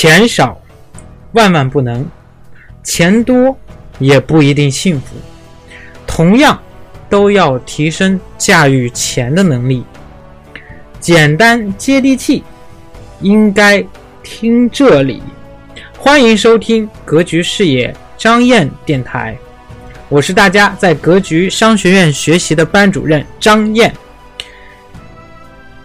[0.00, 0.56] 钱少
[1.32, 2.06] 万万不能，
[2.84, 3.58] 钱多
[3.98, 5.16] 也不一定幸福。
[6.06, 6.56] 同样，
[7.10, 9.82] 都要提升驾驭钱的能力。
[11.00, 12.44] 简单接地气，
[13.22, 13.84] 应该
[14.22, 15.20] 听这里。
[15.98, 19.36] 欢迎收听格局视野张燕电台，
[20.08, 23.92] 我是大家在格局商学院学习的班主任张燕。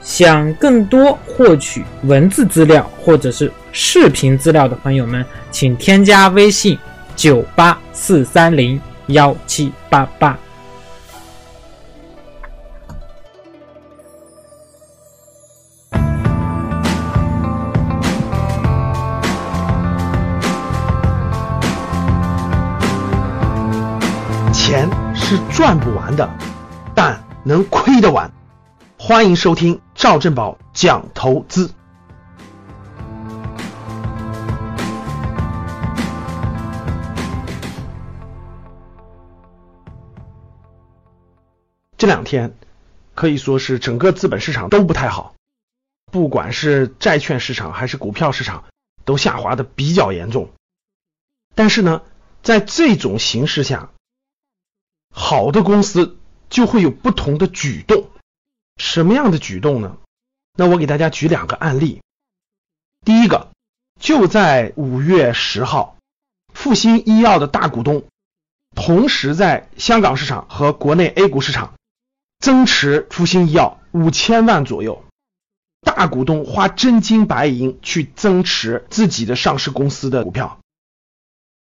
[0.03, 6.77] 想更多获取文字资料或者是视频资料的朋友们，请添加微信
[7.15, 10.37] 九八四三零幺七八八。
[24.51, 26.29] 钱是赚不完的，
[26.93, 28.29] 但能亏得完。
[29.05, 31.73] 欢迎收听赵振宝讲投资。
[41.97, 42.55] 这两天
[43.13, 45.35] 可以说是整个资本市场都不太好，
[46.09, 48.63] 不管是债券市场还是股票市场，
[49.03, 50.49] 都下滑的比较严重。
[51.55, 52.03] 但是呢，
[52.41, 53.89] 在这种形势下，
[55.13, 56.17] 好的公司
[56.49, 58.07] 就会有不同的举动。
[58.77, 59.97] 什么样的举动呢？
[60.57, 62.01] 那我给大家举两个案例。
[63.05, 63.49] 第一个，
[63.99, 65.97] 就在五月十号，
[66.53, 68.05] 复星医药的大股东
[68.75, 71.73] 同时在香港市场和国内 A 股市场
[72.39, 75.03] 增持复星医药五千万左右。
[75.81, 80.59] 大股东花真金白银去增持自己的上市公司的股票。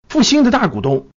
[0.09, 1.09] 复星的大股东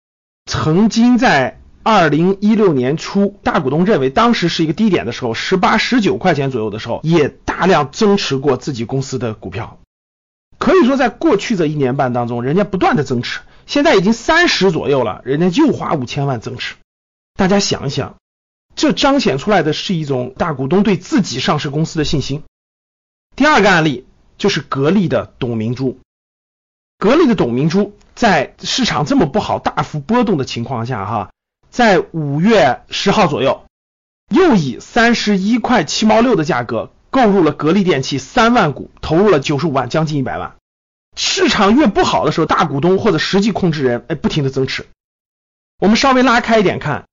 [0.45, 1.59] 曾经在。
[1.85, 9.77] 二零一六年初，大股东认为当时是一个低点的时候，十八、十九块钱左右的时候，也大量增持过自己公司的股票。
[10.57, 16.73] 可以说，在过去这一年半当中，人家不断的增持，现在已经三十左右了，人家又花五千万增持。
[17.35, 18.15] 大家想一想，
[18.75, 22.41] 这彰显出来的是一种大股东对自己上市公司的信心。
[23.35, 24.07] 第二个案例
[24.39, 25.99] 就是格力的董明珠，
[26.97, 31.29] 格力的董明珠在市场这么不好、大幅波动的情况下，哈。
[31.75, 33.65] 在五月十号左右，
[34.29, 40.55] 又以三十一块七毛六的价格购入了格力电器三万股，投入了九十五万，将近一百万。
[41.17, 44.85] 市场越不好的时候，大股东或者实际控制人哎，不停的增持。
[45.79, 47.09] 我们稍微拉开一点看，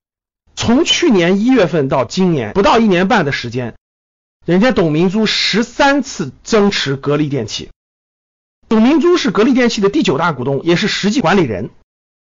[0.55, 3.75] 从去年一月份到今年不到一年半的时间，
[4.45, 7.69] 人家董明珠十三次增持格力电器。
[8.69, 11.69] 董明珠是格力电器的第九大股东，也是实际管理人。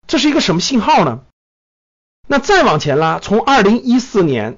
[0.05, 1.21] 这是一个什么信号呢？
[2.27, 4.57] 那再往前拉，从二零一四年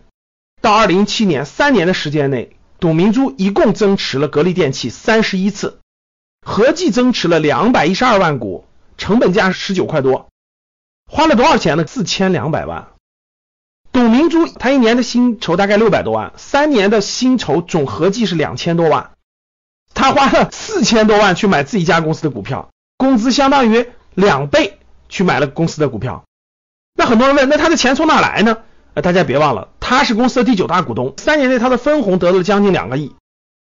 [0.61, 5.79] 到二零一七年三年的时间内，董明珠一共增持了格力电器三十一次，
[6.45, 8.65] 合计增持了两百一十二万股，
[8.97, 10.29] 成本价是十九块多，
[11.11, 11.85] 花了多少钱呢？
[11.85, 12.87] 四千两百万。
[13.91, 19.11] 董明珠她一年的薪酬大概六百多万，三年的薪酬总合计是两千多万，
[19.93, 24.79] 他花了四千多万去买自己家公司的股票，工资相当于两倍
[25.09, 26.23] 去买了公司的股票。
[26.97, 28.57] 那很多人问，那他的钱从哪来呢？
[28.95, 33.13] 呃，大家别忘了，他是公司的第九大股东，三年内他的分红得了将近两个亿。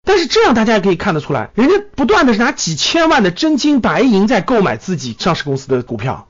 [0.02, 6.28] 但是这样大家也可以看得出来，人家不断的是拿几千万的真金白银在购买自己上市公司的股票。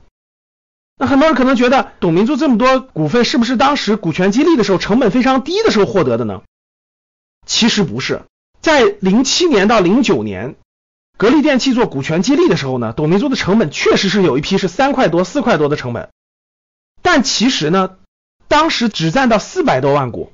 [0.97, 6.41] 那很多人可能觉得，董明珠这么多股份是不是当时股权激励的时候成本非常低的时候获得的呢？
[7.47, 8.23] 其实不是，
[8.59, 10.55] 在零七年到零九年，
[11.17, 16.09] 格力电器做股权激励的时候呢，董明珠的成本确实是有一批是三块多、四块多的成本。
[17.01, 17.97] 但其实呢，
[18.47, 20.31] 当时只占到四百多万股，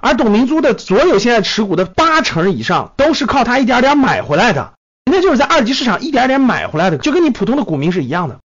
[0.00, 4.74] 而董明珠的所有现在持股的八成以上都是靠他一点点买回来的，
[5.04, 8.40] 人家就是在二级市场一点点买回来的，就跟你普通的股民是一样的。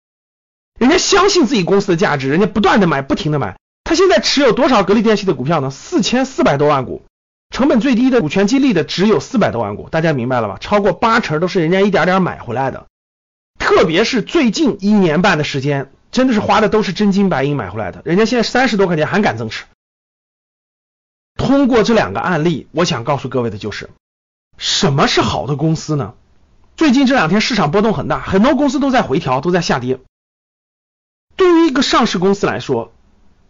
[0.78, 3.56] 人家相信自己公司的价值，人家不断的买，不停的买。
[3.84, 5.70] 他现在持有多少格力电器的股票呢？
[5.70, 7.04] 四千四百多万股，
[7.50, 10.56] 成本最低的股权激励的只有四百多万股，大家明白了吧？
[10.60, 12.86] 超过八成都是人家一点点买回来的，
[13.60, 15.92] 特别是最近一年半的时间。
[16.14, 19.64] 真的是花的都是真金白银买回来的，人家现在三十多块钱还敢增持。
[21.34, 23.90] 通过这两个案例，我想告诉各位的就是，
[24.56, 26.14] 什么是好的公司呢？
[26.76, 29.98] 最近这两天市场波动很大，很多公司都在回调，都在下跌。
[31.34, 32.92] 对于一个上市公司来说，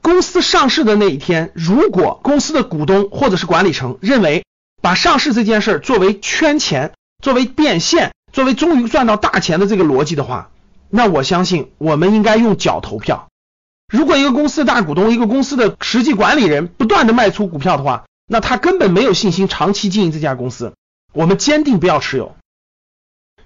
[0.01, 4.47] 公司上市的那一天，如果公司的股东或者是管理层认为
[4.81, 10.51] 把上市这件事儿作为圈钱、作为变现、作为终于赚到大钱的这个逻辑的话，
[10.91, 13.29] 那我相信，我们应该用脚投票。
[13.93, 20.73] 如果一个公司的大股东、一个公司的实际管理人不断的卖出股票的话，那他根本没有信心长期经营这家公司。
[21.13, 22.35] 我们坚定不要持有。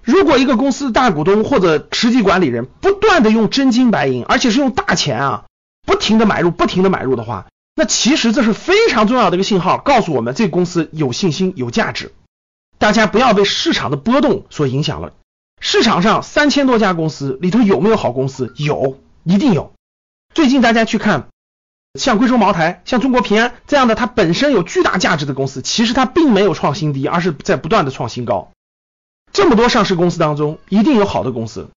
[0.03, 5.45] 如果一个公司的大股东或者实际管理人不断的用真金白银，而且是用大钱啊，
[5.85, 12.13] 不停的买入，不停的买入的话，那其实这是非常重要的一个信号，告诉我们这个公司有信心、有价值。
[12.79, 15.13] 大家不要被市场的波动所影响了。
[15.61, 18.53] 市场上三千多家公司里头有没有好公司？
[18.57, 19.73] 有，一定有。
[20.35, 21.29] 最近大家去看，
[21.99, 28.53] 像贵州茅台、像中国平安这样的，它本身有巨大价值的公司，其实它并没有创新低，而是在不断的创新高。
[29.33, 31.71] 这么多上市公司当中，一定有好的公司。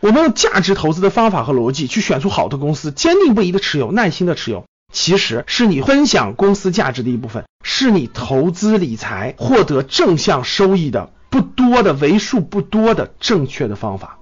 [0.00, 14.20] 我们用价值投资的方法和逻辑去选出好的公司，坚定不移的持有，耐心的持有，其实是你分享公司价值的一部分，是你投资理财获得正向收益的不多的为数不多的正确的方法。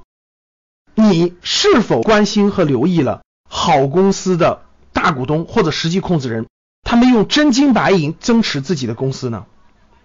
[0.94, 4.62] 你是否关心和留意了好公司的
[4.94, 6.46] 大股东或者实际控制人，
[6.82, 9.44] 他们用真金白银增持自己的公司呢？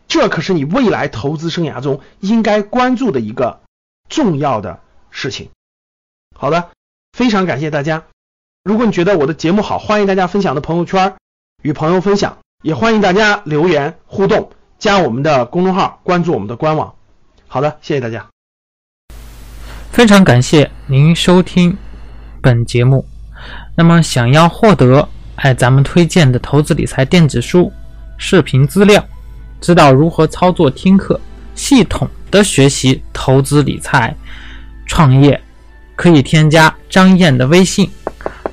[0.10, 3.62] 这可是你未来投资生涯中应该关注的一个
[4.10, 5.48] 重要的事情。
[6.36, 6.72] 好的，
[7.14, 8.04] 非常感谢大家。
[8.66, 11.16] 如果你觉得我的节目好，欢迎大家分享到朋友圈，
[11.64, 16.96] 与朋友分享，也欢迎大家留言互动，加我们的公众号，关注我们的官网。
[17.48, 18.26] 好的，谢谢大家。
[19.92, 21.76] 非常感谢您收听
[22.42, 23.08] 本节目。
[23.76, 27.72] 那么，想要获得哎咱们推荐的投资理财电子书、
[28.18, 29.04] 视频资料。
[29.60, 31.20] 知道如何操作听课，
[31.56, 34.16] 系统的学习投资理财、
[34.86, 35.42] 创业，
[35.96, 37.90] 可以添加张燕的微信，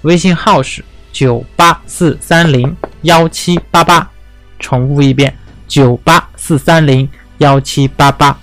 [0.03, 0.83] 微信号是
[1.13, 4.09] 九八四三零幺七八八，
[4.59, 5.37] 重复一遍
[5.69, 7.07] 九八四三零
[7.39, 8.39] 幺七八八。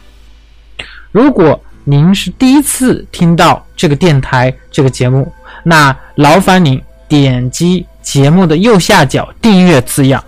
[1.11, 5.31] 如果您是第一次听到这个电台这个节目，
[5.63, 10.23] 那劳烦您点击节目的右下角订阅字样。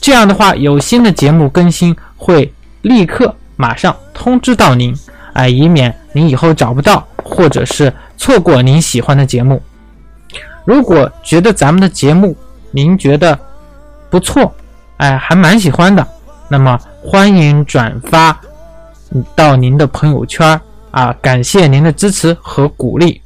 [0.00, 2.52] 这样的话，有新的节目更新会
[2.82, 4.94] 立刻马上通知到您，
[5.32, 9.62] 哎，以免您以后找不到或者是错过您喜欢的节目。
[10.64, 12.36] 如果觉得咱们的节目
[12.72, 13.38] 您觉得
[14.10, 14.52] 不错，
[14.98, 16.06] 哎，还蛮喜欢的，
[16.48, 18.38] 那么欢迎转发
[19.34, 20.60] 到您的朋友圈
[20.90, 23.20] 啊，感谢您的支持和鼓励。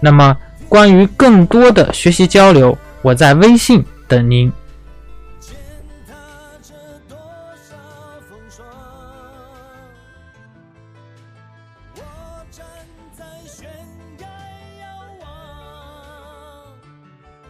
[0.00, 0.36] 那么
[0.68, 4.52] 关于更多的学习交流，我在微信等您。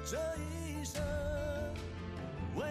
[0.08, 1.02] 这一生，
[2.54, 2.64] 为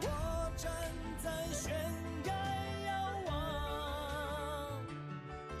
[0.00, 0.06] 我
[0.56, 0.70] 站
[1.22, 1.74] 在悬
[2.24, 2.32] 崖
[2.86, 2.90] 遥
[3.26, 3.32] 望，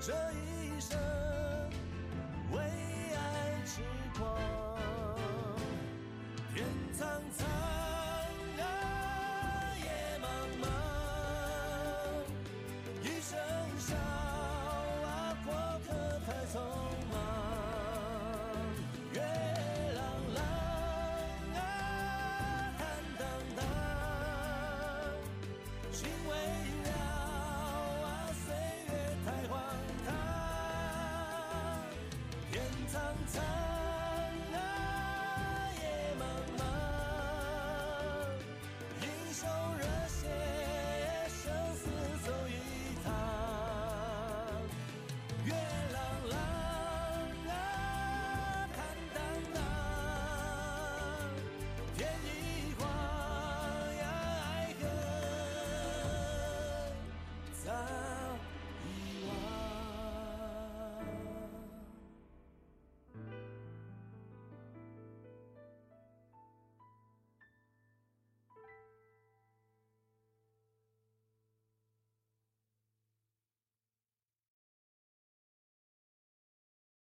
[0.00, 1.21] 这一生。